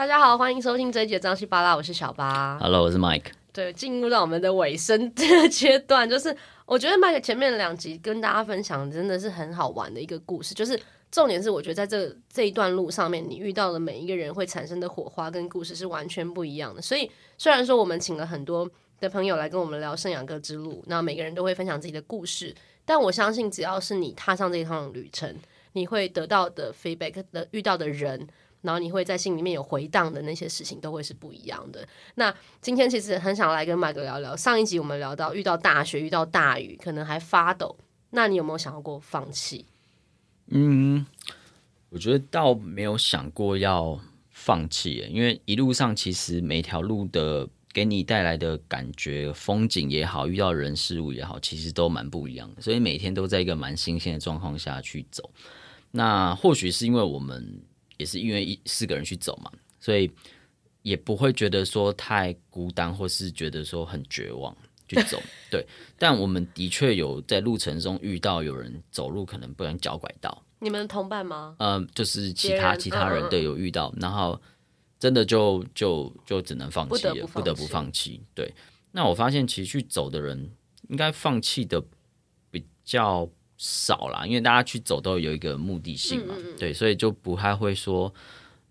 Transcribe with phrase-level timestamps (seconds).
[0.00, 2.58] 大家好，欢迎收听这一集的张西巴拉，我是小巴。
[2.58, 3.26] Hello，我是 Mike。
[3.52, 6.34] 对，进入到我们的尾声这个阶段，就是
[6.64, 10.80] 我觉得 Mike 前面两集跟大家分享真的是很好玩的一个故事，就是
[11.12, 16.80] 重点是我觉得在这这一段路上面，你遇到的每一个人会产生的火花跟故事是完全不一样的。
[16.80, 18.66] 所以虽然说我们请了很多
[19.00, 22.54] 的朋友来跟我们聊圣雅各之路，那每个人都会分享自己的故事，
[22.86, 25.36] 但我相信只要是你踏上这一趟旅程，
[25.74, 28.26] 你会得到的 feedback 的遇到的人。
[28.62, 31.86] 然后你会在心里面有回荡的那些事情都会是不一样的。
[32.16, 34.36] 那今天其实很想来跟麦哥聊聊。
[34.36, 37.74] 上一集我们聊到遇到大雪，遇到大雨，可能还发抖。
[38.10, 39.64] 那你有没有想过放弃？
[40.48, 41.06] 嗯，
[41.88, 52.60] 我觉得倒没有想过要放弃，因为一路上其实每条路的给你带来的感觉、风景也好，遇到人事物也好，其实都蛮不一样的。
[52.60, 55.30] 所以每天都在一个蛮新鲜的状况下去走。
[55.92, 57.62] 那或许是因为我们。
[58.00, 60.10] 也是因为一四个人去走嘛，所以
[60.80, 64.56] 也不会觉得说太孤单，或是觉得说很绝望
[64.88, 65.22] 去走。
[65.52, 65.66] 对，
[65.98, 70.42] 但我们的确有在路程中遇到有人走路可能不能脚拐到。
[70.60, 71.54] 你们同伴吗？
[71.58, 74.40] 嗯、呃，就是其他其他人对有遇到，然后
[74.98, 78.22] 真的就就就只能放弃了，不得不放弃。
[78.34, 78.50] 对，
[78.92, 80.50] 那我发现其实去走的人
[80.88, 81.82] 应该放弃的
[82.50, 83.28] 比较
[83.62, 88.10] 少啦，因为大家去走都有一个目的性嘛，嗯、对，所以就不太会说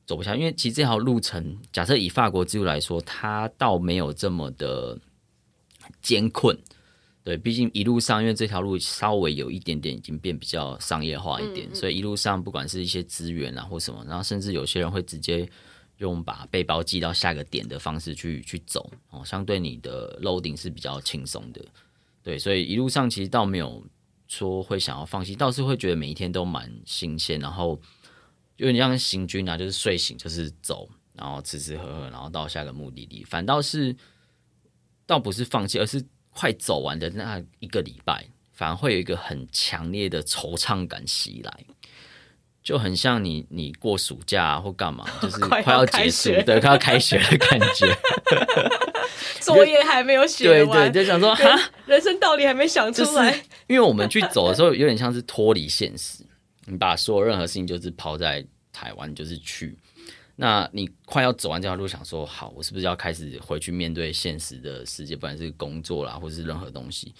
[0.04, 0.36] 走不下。
[0.36, 4.98] 因为其实这条路程，假设以法国之路来说，它倒没有这么的
[6.02, 6.58] 艰困。
[7.23, 15.48] 对，毕竟一路上，因为这条路稍微有一点点已经变比较商业化一点，嗯、所以一路上不管是一些资源啊或什么，然后甚至有些人会直接
[15.98, 21.64] 用把背包寄到下个点的方式去去走哦，相对你的 loading 是比较轻松的。
[22.24, 23.86] 对，所以一路上其实倒没有。
[24.30, 27.77] 说会想要放弃，倒是会觉得每一天都蛮新鲜，然后
[28.58, 33.23] 有点像行军啊，就是睡醒就是走，然后吃吃喝喝，然后到下个目的地。
[33.23, 33.94] 反倒是
[35.07, 38.23] 倒不是放弃，而是快走完的那一个礼拜，
[38.53, 41.66] 反而会有一个很强烈的惆怅感袭来，
[42.62, 47.97] 就很像你你过暑假、啊、或干嘛，就是 快要结束，对，快要开学的感觉。
[49.41, 53.31] 作业还没有写完，对对，就想说哈，人生道理还没想出来。
[53.31, 56.23] 就是、因为我们去走的时候，有点像是脱离现实，
[56.66, 59.78] 你把所有任何事情就是抛在台湾，就是去。
[60.35, 67.13] 那你快要走完这条路，想说好，我是不是要开始回去面对现实的世界，不管是工作啦，或是任何东西？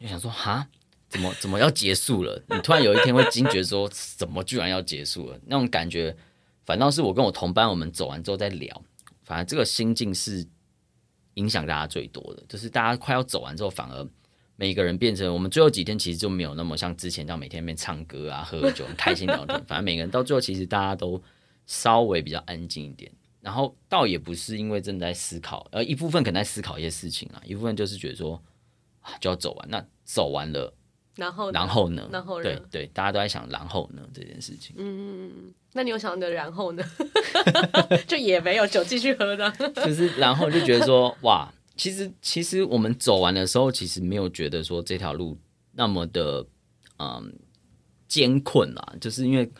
[0.00, 0.66] 就想说哈，
[1.08, 2.42] 怎么怎么要结束了？
[2.48, 5.38] 你突然有一天会惊觉说，怎么居然要结束了？
[5.46, 6.16] 那种感觉，
[6.64, 8.82] 反倒是我跟我同班，我们走完之后再聊，
[9.24, 10.46] 反正这个心境是。
[11.34, 14.08] 影响大家最多的，就是大家快要走完之后，反而
[14.56, 19.60] 每个人变成我们最后几天，其实就没有那么像之前这样每天在那边唱歌啊、喝酒、开心聊天。
[19.66, 21.20] 反正每个人到最后，其实大家都
[21.66, 23.10] 稍微比较安静一点。
[23.40, 28.40] 然后倒也不是因为正在思考，而一部分可能在思考一些事情啊，一部分就是觉得说
[29.00, 29.68] 啊就要走完。
[29.68, 30.72] 那走完了，
[31.16, 32.08] 然后然后呢？
[32.10, 32.44] 然后呢？
[32.44, 34.74] 对对，大家都在想然后呢这件事情。
[34.78, 35.52] 嗯。
[35.74, 36.82] 那你有想的然后呢？
[38.06, 39.50] 就也没有酒继续喝的。
[39.84, 45.38] 就是然后就觉得说 哇，其实其实我们走完的时候，其实没有觉得说这条路
[45.72, 46.46] 那么的
[46.98, 47.32] 嗯
[48.06, 49.50] 艰困啦，就是因为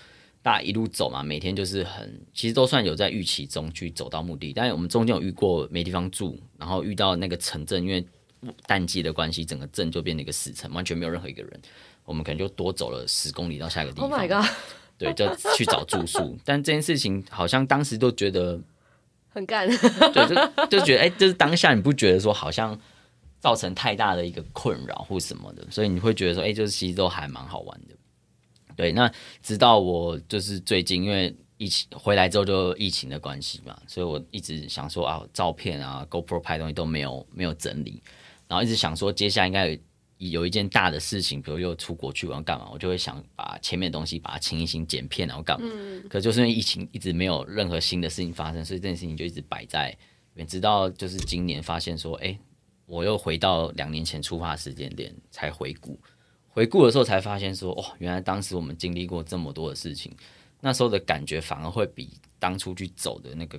[0.43, 4.53] 大家一路走嘛，每天就是很其实都算有在预期中去走到目的。
[4.53, 8.07] 但是我们中间有遇过没地方住，然后遇到那个城镇，因为
[8.67, 11.61] 淡季的关系，整个镇就变成一个死城，完全没有任何一个人。
[12.05, 14.11] 我们可能就多走了十公里到下一个地方。
[14.11, 14.51] Oh my god！
[14.99, 18.61] 对，就去找住宿， 但这件事情好像当时都觉得
[19.29, 19.67] 很干，
[20.13, 22.79] 对，就就觉得哎，就是当下你不觉得说好像
[23.41, 27.95] 造成太大的一个困扰或什么的，所以你会觉得说哎，就是其实都还蛮好玩的。
[28.77, 29.11] 对，那
[29.43, 38.03] 直到我就是最近因为疫情回来之后就疫情的关系嘛，所以我一直想说啊，照片啊，GoPro 拍东西都没有没有整理，
[38.53, 39.79] 然后一直想说接下来应该有。
[40.31, 45.69] 有一件大的事情，比如又出国去玩干嘛，我就会想把前面的东西把它清一清、剪片，然后干嘛。
[45.69, 49.93] 嗯、可就是因为疫情一直没有任何新的事情发生，所以这件事情就一直摆在，
[50.47, 52.39] 直到就是今年发现说，哎、欸，
[52.87, 55.99] 我又回到两年前出发的时间点才回顾，
[56.47, 60.15] 回顾的时候才发现说，哦，原来当时我们经历过这么多的事情，
[60.61, 63.59] 那时候的感觉反而会比当初去走的那个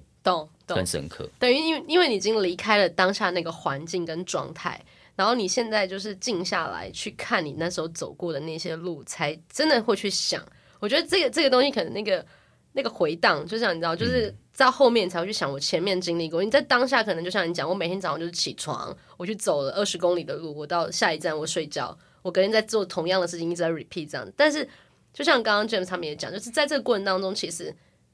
[0.66, 1.30] 更深刻。
[1.38, 4.80] 等于因为因为你已经离开了当下那个环境跟状态。
[5.16, 10.44] 然后你现在就是静下来去看你那时候走过的那些路，才真的会去想。
[10.80, 12.26] 我觉得这个这个东西可能那个
[12.72, 16.44] 那个回荡，就像你知道，就是在后面才会去想我前面经历过。
[16.44, 24.28] 你在当下可能就像你讲，我每天早上就是起床，我去走了二十公里的路，我到下一站我睡觉，我隔天在做同样的事情，一直在 repeat 这样。
[24.36, 24.68] 但是
[25.14, 27.72] 就像刚刚 James 他们也讲，就是在这个过程当中，其实。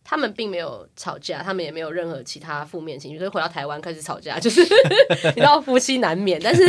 [0.10, 4.60] 他们并没有吵架，他们也没有任何其他负面情绪，所以回到台湾开始吵架，就是
[5.36, 6.42] 你知道夫妻难免。
[6.44, 6.64] 但是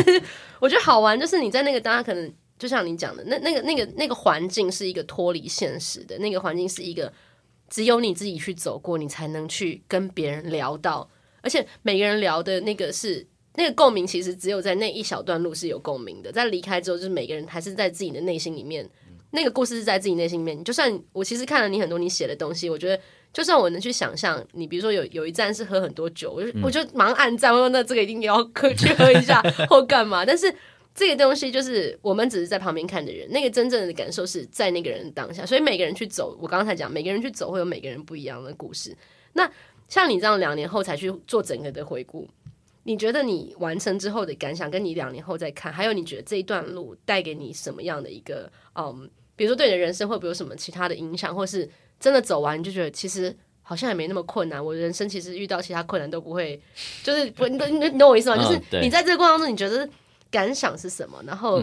[0.60, 7.10] 我觉得好玩，就是你在那个当下，可能就像你讲的，那那个那个那个环境是一个脱离现实的，那个环境是一个
[7.70, 11.08] 只有你自己去走过，你才能去跟别人聊到，
[11.40, 18.87] 而且每个人聊的那个是那个共鸣，其实只有在那一小段路是有共鸣的，在离开之后，就是每个人还是在自己的内心里面。
[19.32, 23.00] 那个故事是在自己内心里面，就算我其实看了你很多你写的东西，我觉得
[23.32, 30.25] 就算我能去想象，你比如说有有一站是喝很多酒，我就、嗯、我就马上按赞，我说那这个一定要喝 去喝一下或干嘛。
[30.27, 30.53] 但是
[30.94, 35.47] 这个东西就是我们只是在旁边看的人，那个真正的感受是在那个人当下。
[35.47, 38.97] 所以每个人去走，我刚刚才讲，每个人去走会有每个人不一样的故事。
[39.33, 39.49] 那
[39.88, 42.29] 像你这样两年后才去做整个的回顾，
[42.83, 49.09] 你觉得你完成之后的感想，跟你两年后再看，还有你觉得这一段路带给你什么样的一个嗯？
[49.37, 51.67] 比如说，对你的人生会不会有什么其他的影响，或是
[52.00, 54.64] 真的走完你就觉得其实好像也没那么困难。
[54.64, 56.61] 我的人生其实遇到其他困难都不会，
[57.05, 58.43] 就是不， 你你懂我意思吗？
[58.43, 59.88] 就是你在这个过程当中，你觉得
[60.31, 61.23] 感想是什么？
[61.26, 61.62] 然后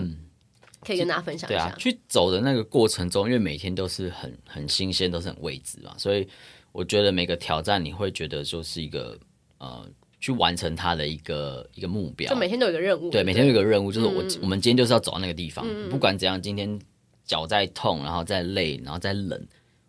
[0.82, 1.66] 可以跟大家分享一下。
[1.66, 6.28] 对啊，去走的那个过程中，因为每天都是很很新鲜，都是很未知嘛，所以
[6.72, 9.18] 我觉得每个挑战你会觉得就是一个
[9.58, 9.86] 呃，
[10.22, 12.30] 去完成它的一个一个目标。
[12.30, 16.80] 就每天都有一个任务，对，每天有一个任务，就是我、嗯、我们今天就是要走到那个地方，嗯、不管怎样，今天。
[17.28, 19.46] 脚再痛，然后再累，然后再冷，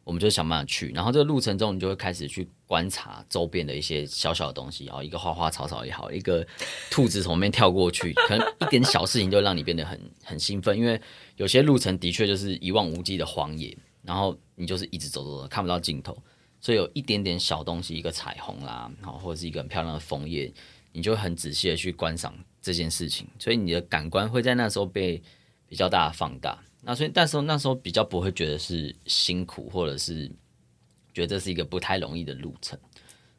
[0.08, 0.88] 我们就想办法去。
[0.94, 6.46] 然后这个路程中，你就会开始去观察周边的一些小小的东西，然后一个花花草草也好，一个
[6.90, 10.78] 兔子从那边跳过去，可能一点小事情就让你变得很 很兴奋。
[10.78, 10.98] 因为
[11.36, 16.16] 有些路程的确就是一望无际的荒野，然后你就是一直走走走，看不到尽头。
[16.58, 20.50] 所以有一点点小东西，一个彩虹啦，然后或者是一个很漂亮的枫叶，
[20.92, 23.28] 你就很仔细的去观赏这件事情。
[23.38, 25.22] 所以你的感官会在那时候被
[25.68, 26.58] 比较大的放大。
[26.88, 30.26] 那所以，但是那时候比较不会觉得是辛苦，或者是
[31.12, 32.78] 觉得这是一个不太容易的路程。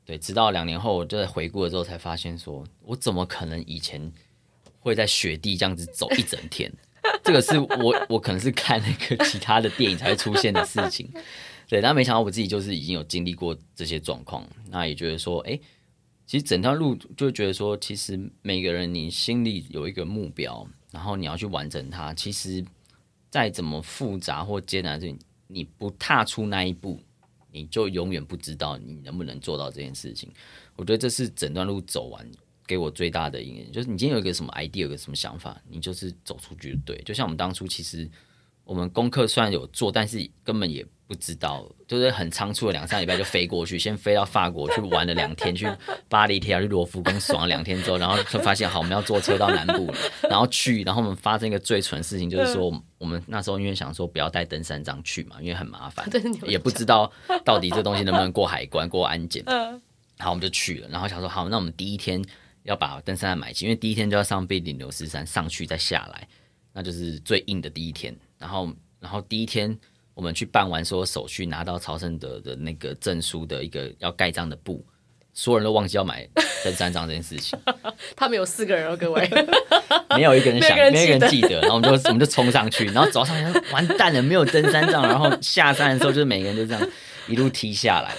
[0.06, 4.14] 对，直到两年后，我就在回顾的时候才发现，说我怎么可能以前
[4.80, 6.72] 会在雪地这样子走一整天？
[7.26, 11.12] 这个是我我可能是看那个其他的电影才会出现的事情。
[11.68, 15.60] 对，但没想到我自己就是已经有经历过这些状况，那也觉得说，哎，
[16.28, 22.64] 其实整条路就觉得说，其实每个人你心里有一个目标，然后你要去完成它，其实。
[23.30, 27.00] 再怎么复杂或艰难的事情，你不踏出那一步，
[27.52, 30.32] 你就永远不知道你能不能做到这件事情。
[30.76, 32.26] 我觉得这是整段路走完
[32.66, 36.98] 给我最大的影响，就是你今天有一个什么 idea，有个什么想法，你就是走出去对。
[37.04, 38.10] 就像我们当初其实
[38.64, 40.86] 我们功课虽然有做，但是根本也。
[41.10, 45.68] 不知道，就是很仓促的两三礼拜就飞过去，先飞到法国去玩了两天，去
[46.08, 49.98] 巴黎铁塔去罗浮宫爽了两天之后，然后就发现好，我们要坐车到南部了，
[50.30, 56.08] 然后去，然后我们发生一个最蠢的事情，就是说我们那时候因为想说不要带登山杖去嘛，因为很麻烦，
[56.44, 57.12] 也不知道
[57.44, 62.24] 到底这东西能不能过海关过安检，然后我们就去了，然后想说好，那我们第一天
[62.62, 66.28] 要把登山杖买齐，因为第一天就要上庇里牛斯山上去再下来，
[66.72, 69.76] 那就是最硬的第一天，然后然后第一天。
[70.20, 74.84] 我们去办完所有手续，拿到朝圣者的那个证书的一个要盖章的布，
[75.34, 76.28] 所有人都忘记要买
[76.62, 77.58] 登山杖这件事情。
[78.18, 79.30] 他们有四个人哦，各位，
[80.18, 81.62] 没有一个人想， 没有一个人记得。
[81.62, 85.04] 然后我们就我们就冲上去，然后走上去，完蛋了，没有登山杖。
[85.04, 86.90] 然后下山的时候，就是每个人就这样
[87.30, 88.14] 一路踢下来，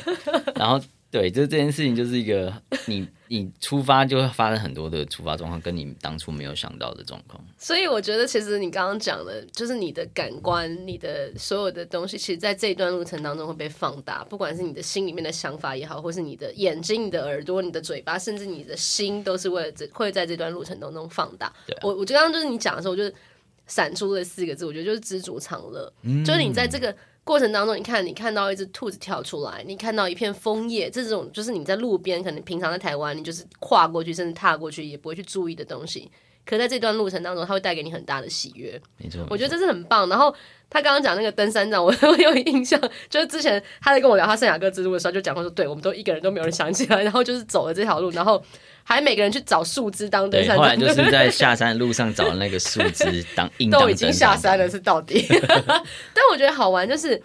[0.56, 0.80] 然后。
[1.10, 2.52] 对，就这件事情就是一个
[2.86, 7.44] 你你出发就会发生很多的突发状况，跟你当初没有想到的状况。
[7.58, 14.22] 所以我觉得，其实你刚刚讲的，就是你的感官，你的所有的东西，其实在这一段路程当中会被放大。
[14.22, 21.52] 不管是你的心里面的想法也好，或是你的眼睛、你的耳朵、你的嘴巴，甚至你的心，都是为了这会在这段路程当中放大。
[21.66, 21.80] 对啊。
[21.82, 23.12] 我我觉得刚刚就是你讲的时候，我就
[23.66, 25.92] 闪出了四个字，我觉得就是知足常乐。
[26.02, 26.24] 嗯。
[26.24, 26.94] 就是你在这个。
[27.22, 36.10] 过程当中，你看，你看到一只兔子跳出来，你看到一片枫叶，这种就是你在路边，可能平常在台湾，你就是跨过去，甚至踏过去也不会去注意的东西。
[36.46, 38.80] 可在这段路程当中，它会带给你很大的喜悦。
[38.96, 40.08] 没错，我觉得这是很棒。
[40.08, 40.34] 然后
[40.68, 48.42] 他刚刚讲那个登山杖，我 我有印象，就是之前他在跟我聊他圣雅各之路的时候，就讲过说，对，我们都一个人都没有人想起来，然后就是走了这条路，然后
[48.82, 50.58] 还每个人去找树枝当登山杖。
[50.58, 53.80] 后来就是在下山的路上找那个树枝当硬当。
[53.82, 55.24] 都已经下山了，是到底。
[55.28, 57.20] 但我觉得好玩就是。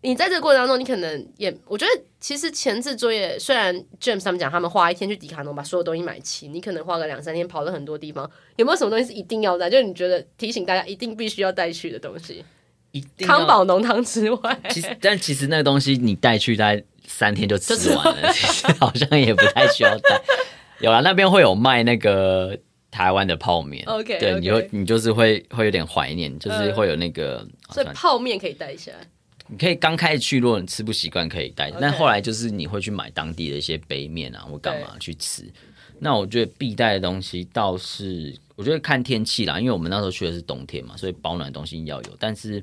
[0.00, 9.68] 你在这个过程当中，你可能也，我觉得其实前置作业，虽然 James 他们讲他们花一天去迪卡侬把所有东西买齐，你可能花个两三天跑了很多地方，有没有什么东西是一定要带？
[9.68, 12.44] 就是你觉得提醒大家一定必须要带去的东西？
[12.92, 20.22] 一定康宝浓汤之外，其实但其实那个东西你带去大概三天就吃完了， 其实好像也不太需要带。
[20.80, 22.58] 有啊，那边会有卖那个
[22.90, 28.92] 台湾的泡面，OK，对，你会你就是会会有点怀念，就是会有那个，呃、所以泡面可以带一下。
[29.50, 31.70] 你可以刚开始去，如果你吃不习惯，可以带。
[31.80, 35.42] 但后来就是你会去买当地的一些杯面啊，或干嘛去吃。
[35.98, 42.16] 那我觉得必带的东西倒是，我觉得看天气啦，因为我们那时候去的是冬天嘛，所以保暖的东西要有。
[42.20, 42.62] 但是，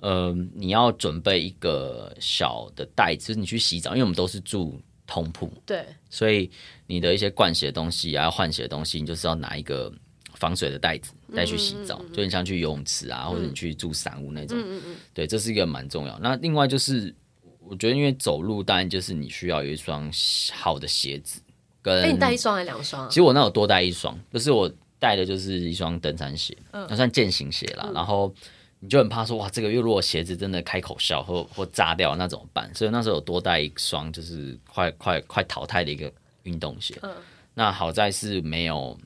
[0.00, 6.50] 呃，你要准备一个小的袋子，就是你去洗澡，因为我们都是住通铺，对，所以
[6.86, 9.92] 你的一些灌洗的东西啊，换洗的东西，你就是要拿一个
[10.34, 11.98] 防水的袋子带去洗澡。
[12.00, 16.18] 嗯嗯嗯，就你像去游泳池啊，或者你去住散屋那种，嗯嗯嗯，对，这是一个蛮重要。
[16.18, 17.14] 那另外就是，
[17.60, 20.10] 我觉得因为走路，当然就是你需要有一双
[20.52, 21.40] 好的鞋子。
[21.84, 23.08] 哎，你带一双还是两双？
[23.08, 27.84] 其实我那有多带一双，就是我带的就是一双登山鞋，那、嗯、算健行鞋啦。
[27.86, 28.34] 嗯、然后
[28.78, 32.72] 你就很怕说，哇，这个月如果鞋子真的开口笑或或炸掉，那怎么办？
[32.74, 36.94] 所以那时候有多带一双，就是快快快淘汰的一个运动鞋。
[37.02, 37.10] 嗯、
[37.54, 38.96] 那好在是没有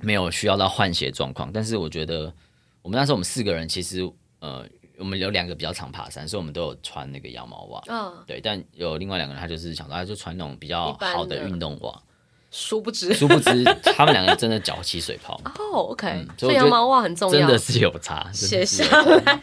[0.00, 2.32] 没有需要到换鞋状况，但是我觉得
[2.82, 4.02] 我们那时候我们四个人其实
[4.40, 7.82] 呃，我们有两个比较常爬山，所以我们都有穿那个羊毛袜。
[7.86, 12.02] 嗯，对，但有另外两个人他就是想说，他就穿那种比较好的运动袜。
[12.58, 13.62] 殊不知，殊不知，
[13.94, 15.38] 他们两个真的脚起水泡。
[15.60, 18.26] 哦、嗯、所以羊毛袜很重要，真的是有差。
[18.32, 19.34] 写下来。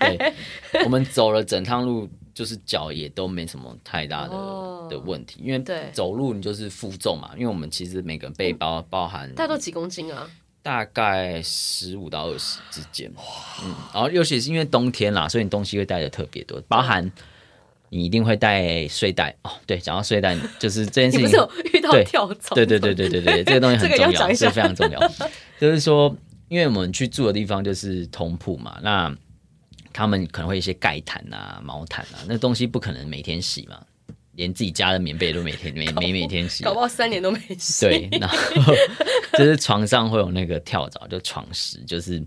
[0.72, 7.30] 对，我们走了整趟路，就是脚也都没什么太大的、oh, 的问题，因为走路你就是负重嘛。
[7.36, 10.28] 因为我们其实每个背包包含大概都几公斤啊？
[10.64, 13.14] 大概十五到二十之间。
[13.64, 17.12] 嗯，然后尤其是因为冬天啦，所以你东西会带的特别多，包含。
[17.96, 21.20] 你一定会带睡袋哦，对，讲到睡袋，就是这件事情。
[21.20, 22.56] 你不是有遇到跳蚤？
[22.56, 25.00] 对对对对对对， 这个东西很重要，是非常重要。
[25.62, 26.16] 就是说，
[26.50, 29.16] 因为我们去住的地方就是通铺嘛，那
[29.94, 33.80] 他们可能会一些盖毯啊、毛毯啊，那东西不可能每天洗嘛，
[34.34, 37.86] 连自己家的棉被都每天每每每天洗，搞不好三年都没洗。
[37.86, 38.38] 对，然后
[39.38, 42.24] 就是床上会有那个跳蚤，就床虱，就是。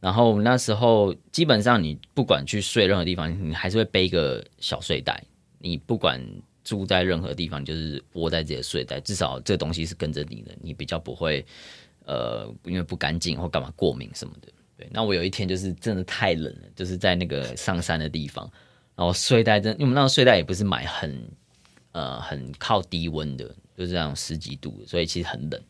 [0.00, 5.22] 然后那时候基本上你不管去睡任何地方，你还是会背一个小睡袋。
[5.58, 6.18] 你不管
[6.64, 11.44] 住在任何地方，就是窝在自己的睡袋，至少这东西是跟着你的，你比较不会
[12.06, 14.48] 呃因为不干净或干嘛过敏什么的。
[14.78, 18.50] 对，那我有一天就是真的太冷了，就是在那个上山的地方，
[18.96, 21.30] 然后睡袋真，因为我们那个睡袋也不是买很
[21.92, 23.44] 呃很靠低温的，
[23.76, 25.60] 就是这样十几度，所以其实很冷。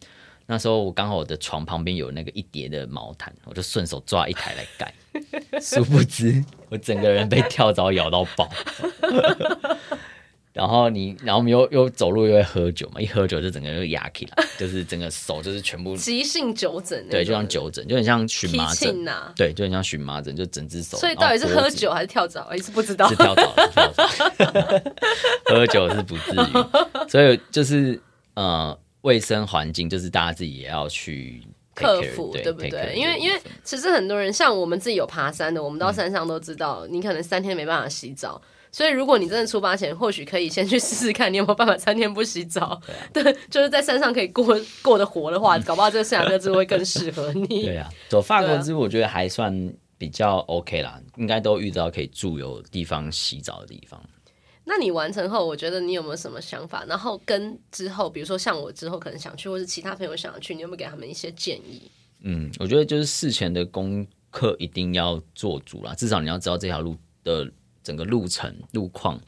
[0.50, 4.92] 那时候我刚好我的床旁边有那个一叠的毛毯，我就顺手抓一台来盖，
[5.62, 8.50] 殊不知我整个人被跳蚤咬到爆。
[10.52, 20.98] 然后你，然后我们又又走路又会喝酒嘛，一喝酒就整个人就压起来， 就是整个手就是全部急性酒疹，对，就像酒疹，就很像荨麻疹，啊对，就很像荨麻疹，就整只手。
[20.98, 22.44] 所以到底是喝酒还是跳蚤？
[22.50, 23.08] 我也是不知道。
[23.08, 24.08] 是跳蚤，跳蚤。
[25.44, 28.02] 喝酒是不至于，所以就是
[28.34, 28.76] 呃。
[29.02, 31.42] 卫生环境就是大家自己也要去
[31.74, 32.94] 克服，对不对？
[32.94, 38.40] 因为因为其实很多人像我们自己有爬山的，我们到山上都知道，你可能三天没办法洗澡，
[38.70, 42.78] 所以如果你真的出发前，或许可以先去试试看，你有没有办法三天不洗澡。
[43.12, 44.44] 对，就是在山上可以过
[44.82, 47.64] 过得活的话， 搞不好这个圣雅各之路会更适合你。
[47.64, 53.98] 对啊，走法国之路我觉得还算比较 OK 啦，应该都遇到可以住有地方洗澡的地方。
[54.72, 56.84] 那你完成后，我觉得你有没有什么想法？
[56.84, 61.90] 然后跟之后，比如说像我之后可能想去，或是其他朋友想要去，你有没有给他们一些建议？
[62.20, 67.50] 嗯，我觉得就是事前的功课一定要做足啦，至少你要知道这条路的
[67.82, 69.20] 整个路程路况。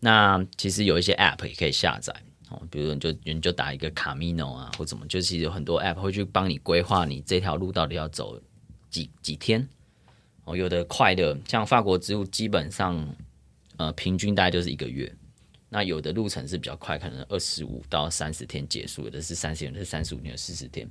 [0.00, 2.12] 那其实有一些 App 也可以下载
[2.50, 8.36] 哦，比如说你就你就打一个 Camino 啊，或怎么，就其实有很多 App 会去帮你规划你这条路到底要走
[8.90, 9.68] 几几天
[10.42, 10.56] 哦。
[10.56, 13.08] 有的快的，像法国之路，基本上。
[13.78, 15.10] 呃，平均大概就是一个月。
[15.70, 20.88] 那有的路程是比较快，可能二十五到三十天结束；有的是三十天，是三十五天、四十天。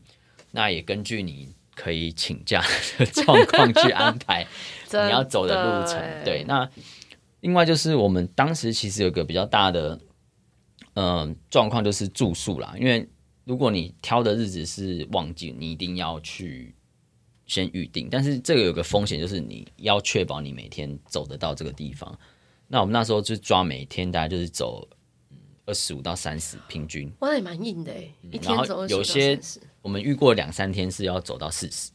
[0.51, 2.63] 那也根据你可以请假
[2.97, 4.47] 的状况去安排
[4.89, 5.99] 你要走的路程。
[6.23, 6.69] 对，那
[7.41, 9.99] 另外就是我们当时其实有个比较大的
[10.93, 12.75] 嗯状况，就是住宿啦。
[12.79, 13.09] 因为
[13.45, 16.75] 如果你挑的日子是旺季，你一定要去
[17.47, 18.07] 先预定。
[18.11, 22.17] 但是这个有个风险，就是你要确保你每天走得到这个地方。
[22.67, 24.87] 那我们那时候就抓每天大概就是走
[25.65, 28.85] 二十五到三十平均，哇，那也蛮硬的哎，一天走。
[28.87, 29.39] 有些
[29.81, 31.91] 我们遇过两三天是要走到四十，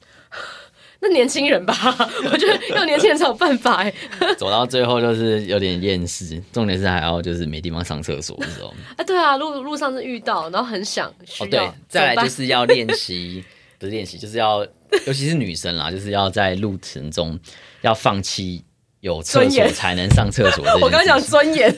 [1.01, 1.75] 那年轻人吧，
[2.31, 3.93] 我觉得要年轻人才有办法哎。
[4.39, 8.75] 走到最后就是有点厌世，重点是还要就是没地方上厕所的时候。
[8.97, 11.47] 啊，对啊，路路上是遇到，然后很想需要。
[11.47, 13.45] 哦，对，再来就是要练习，
[13.79, 14.65] 不是练习，就是要，
[15.07, 17.39] 尤其是女生啦，就是要在路程中
[17.83, 18.65] 要放弃。
[19.03, 20.65] 有厕所才能上厕所。
[20.81, 21.77] 我刚刚讲尊严，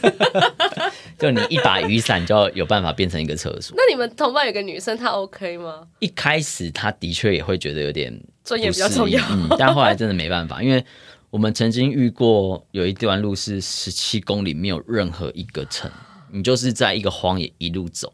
[1.19, 3.75] 就你一把雨伞就要有办法变成一个厕所。
[3.79, 5.89] 那你们同伴有个女生，她 OK 吗？
[6.01, 8.15] 一开始她的确也会觉得有点
[8.45, 10.85] 尊严比较重要，嗯，但后来真的没办法，因为
[11.31, 15.91] 我们曾经遇过有一段路是十七公里，没有任何一个城，
[16.31, 18.13] 你就是在一个荒野一路走。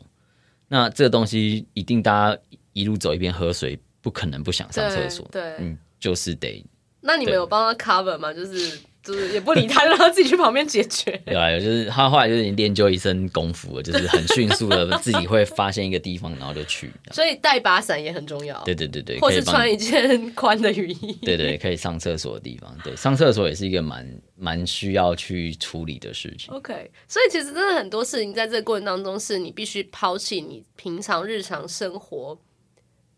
[0.69, 2.41] 那这个东西一定大家
[2.75, 6.65] 一路走一边喝水，不可能不想上厕所，对，嗯，就是得。
[7.01, 8.33] 那你们有帮他 cover 吗？
[8.33, 8.79] 就是。
[9.03, 11.11] 就是也不理他，让他自己去旁边解决。
[11.25, 16.93] 对啊，就是他后来就是练就一身功夫了，就是很迅速的自己会发现一个地方，然后就去。
[17.11, 18.63] 所以带把伞也很重要。
[18.65, 21.13] 对对对对，或是穿一件宽的雨衣。
[21.23, 22.77] 对，对对，可以上厕所的地方。
[22.85, 26.53] 对，上厕所也是一个蛮蛮需要去处理的事情。
[26.55, 32.39] OK，所以其实真的很多事情在这个过程当中，是你必须抛弃你平常日常生活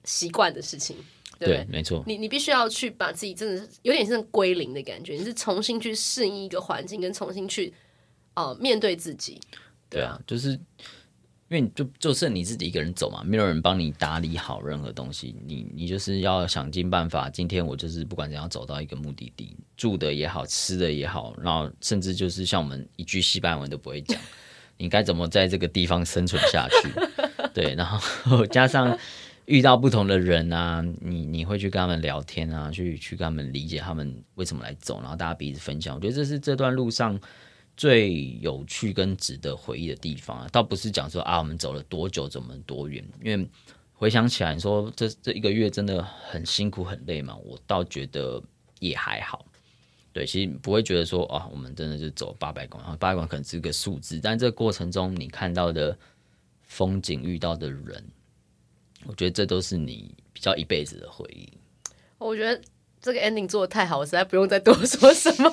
[0.05, 0.97] 习惯的事情。
[1.47, 2.03] 对，对，没错。
[2.07, 7.73] 你你必须要去把自己真的是有点像归零的感觉，你是重新去适应一个环境，跟重新去
[8.35, 9.41] 呃面对自己。
[9.89, 10.59] 对啊，就是因
[11.51, 17.29] 为你就就剩你自己一个人走嘛，没有人帮你打理好任何东西，你你就是要想尽办法。
[17.29, 24.19] 今天我就是不管怎样走到一个目的地，住的也好，吃的也好，然后甚至就是像我们一句西班牙文都不会讲，
[24.79, 26.89] 你该怎么在这个地方生存下去？
[27.53, 28.99] 对，然后 加上。
[29.47, 35.95] 遇到不同的人啊，你你会去跟他们聊天啊，去去跟他们理解他们为什么来走，然后大家彼此分享。
[35.95, 37.19] 我觉得这是这段路上
[37.77, 43.49] 最有趣跟值得回忆的地方啊，倒不是讲说啊我们走了多久，走了多远，因为
[43.95, 48.41] 回想起来，你说这这一个月真的很辛苦很累嘛，我倒觉得
[48.79, 49.45] 也还好。
[50.13, 55.99] 对，其实不会觉得说啊，我们真的就走八百公里，八百公里可能只是个数字，但这个过程中你看到的
[56.63, 58.05] 风景，遇到的人。
[59.07, 61.49] 我觉得这都是你比较一辈子的回忆。
[62.19, 62.61] 我觉得
[63.01, 65.51] 这个 ending 做的太好，我实在不用再多说什么。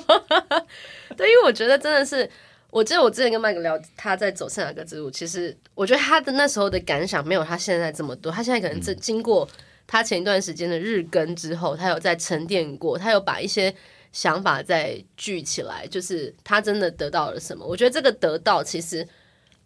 [1.16, 2.30] 对，因为我觉得真的是，
[2.70, 8.30] 我记得我之前跟麦克聊，他在走圣雅各之路，其实我觉得他的那时候的感想没有他现在这么多。
[8.30, 9.48] 他现在可能是经过
[9.86, 13.74] 他前一段时间的日更之后，他有在沉淀过，他有把一些
[14.12, 17.66] 想法再聚起来，就是他真的得到了什么。
[17.66, 19.06] 我觉得这个得到其实。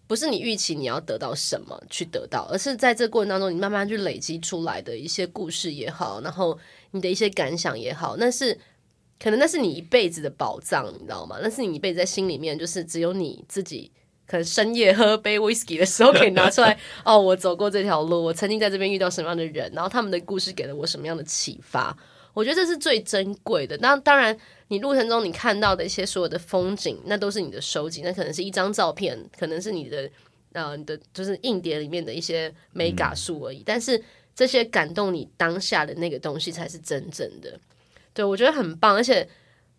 [0.07, 6.59] 不是你预期你要得到什么去得到，而是在这过程当中，你慢慢去累积出来的一些故事也好，然后
[6.91, 8.59] 你的一些感想也好，那是
[9.19, 11.39] 可能那是你一辈子的宝藏，你知道吗？
[11.43, 13.91] 那是你一辈子在心里面，就是只有你自己，
[14.27, 16.79] 可能深夜喝 杯 whisky 的时候可以拿出来。
[17.05, 21.97] 哦，我走过这条路，我曾经在这边遇到什么样的人，然后他们的故事给了我什么样的启发。
[22.35, 23.75] 我觉得这是最珍贵的。
[23.79, 24.37] 那当然，
[24.69, 28.03] 你路程中你看到的一些所有的风景，那都是你的收集。
[28.03, 30.11] 那可能是一张照片，可能是你的
[30.53, 33.61] 呃你的就是硬碟里面的一些 mega 数而已。
[33.61, 33.63] 嗯。
[33.65, 34.03] 但是
[34.35, 37.59] 这些感动你当下的那个东西才是真正的。
[38.13, 39.27] 对，我觉得很棒，而且。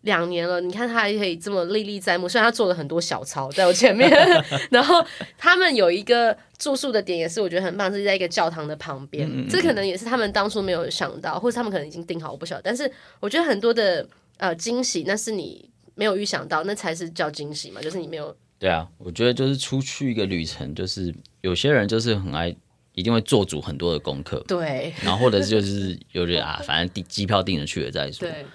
[0.06, 2.26] 两年了，你看他还可以这么历历在目。
[2.26, 4.10] 虽然他做了很多小抄在我前面，
[4.70, 5.04] 然后
[5.36, 9.28] 他们有一个住宿的点也是我觉得很棒，是在一个教堂的旁边。
[9.28, 12.62] 嗯嗯嗯，这可能也是他们当初没有想到，或者他们可能已经定好，我不晓得。
[12.62, 12.90] 但是
[13.20, 17.82] 我觉得很多的呃惊喜，那是你没有预想到，那才是叫惊喜嘛。
[17.82, 18.34] 就是你没有。
[18.58, 22.54] 对啊，我觉得就是出去一个旅程，就是有些人就是很爱，
[22.94, 24.42] 一定会做足很多的功课。
[24.48, 24.94] 对。
[25.02, 28.28] 然后或者是就是有点啊，反正订机票订了去了再说。
[28.28, 28.46] 对。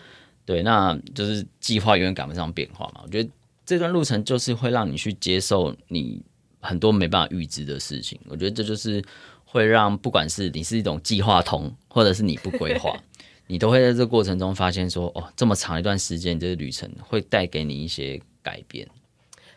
[0.43, 3.01] 对，那就是计划永远赶不上变化嘛。
[3.04, 3.30] 我觉得
[3.63, 6.21] 这段路程就是会让你去接受你
[6.60, 8.19] 很多没办法预知的事情。
[8.27, 9.01] 我觉得这就是
[9.45, 12.91] 会让不管是你是一种计划通，或者是你不规划，
[13.47, 18.86] 你都会在这个过程中发现说，哦，这么长一段时间，这个旅程会带给你一些改变。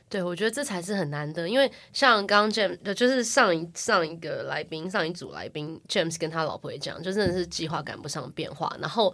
[0.09, 8.77] 对，我觉得这才是很难得，因为像刚刚 James，就是上一上一个来宾，上一组来宾 James 跟他老婆也讲，就真的是计划赶不上变化。
[8.79, 9.13] 然后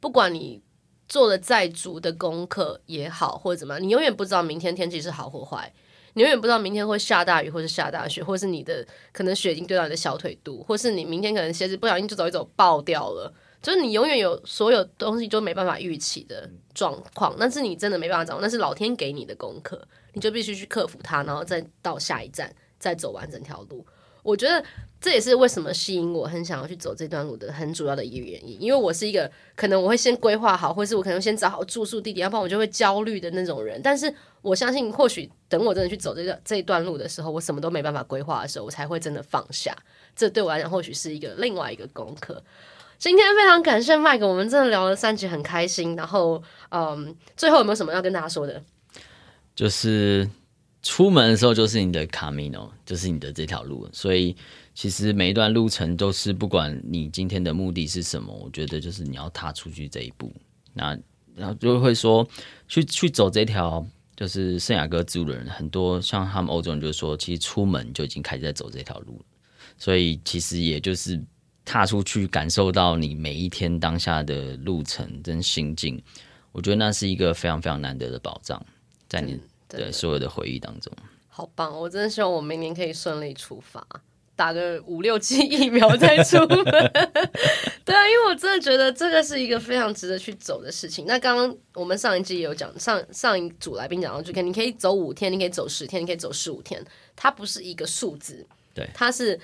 [0.00, 0.60] 不管你。
[1.08, 5.72] 做了再足的功课也好，或者怎么样，你永远不知道明天天气是好或坏，
[6.14, 23.84] 你永远不知道明天会下大雨或是下大雪，或是你的可能雪已经堆到你的小腿肚，或是你明天可能鞋子不小心就走一走爆掉了，就是你永远有所有东西都没办法预期的状况，那是你真的没办法掌握，那是老天给你的功课，你就必须去克服它，然后再到下一站，再走完整条路。
[24.22, 24.64] 我觉得
[25.00, 33.80] 这也是为什么吸引我很想要去走这段路的很主要的一个原因，因为我是一个可能我会先规划好，或是我可能先找好住宿地点，要不然我就会焦虑的那种人。
[33.82, 39.76] 但是我相信，或许等我真的去走这段这一段路的时候，我什么都没办法规划的时候，我才会真的放下。
[40.14, 42.40] 这对我来讲，或许是一个另外一个功课。
[42.98, 45.96] 今天非常感谢 Mike，我们真的聊了三集，很开心。
[45.96, 48.62] 然后，嗯，最后有没有什么要跟大家说的？
[49.56, 50.28] 就是。
[50.82, 54.36] 出门的时候就是你的 Camino，就是你的这条路，所以
[54.74, 60.32] 其实每一段路程都是，不管你今天的目的是什么，我觉得就是你要踏出去这一步。
[60.74, 60.98] 那
[61.34, 62.28] 然后就会说，
[62.66, 69.24] 去去走这条就是圣雅各之路的人，很多像他们欧洲人就说，其实出门就已经开始在走这条路。
[69.78, 71.22] 所以其实也就是
[71.64, 76.02] 踏出去，感受到你每一天当下的路程跟心境。
[76.50, 78.64] 我觉得那是一个非常非常难得的宝藏，
[79.08, 79.38] 在你
[79.78, 80.92] 的所有的回忆当中。
[81.28, 81.78] 好棒！
[81.78, 83.82] 我真的希望我明年可以顺利出发，
[84.36, 86.64] 打个五六剂疫苗再出门。
[87.84, 91.06] 对啊，因为我真的觉得这个是一个非常值得去走的事情。
[91.06, 96.84] 那刚刚我们上一季也有讲，上上一组来宾讲到，就可你可以走五天，你可以走十天，你可以走十五天，
[97.16, 99.40] 它不是一个数字，对，它是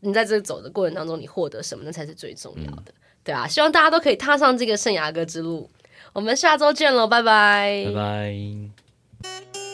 [0.00, 2.82] 你在这个走的过程当中，你获得什么，那才是最重要的。
[2.88, 5.70] 嗯、对啊，希望大家都可以踏上这个圣牙哥之路。
[6.12, 9.67] 我们下周见喽，拜拜，拜拜。